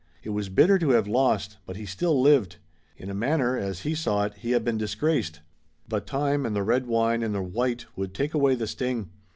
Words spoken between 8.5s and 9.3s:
the sting.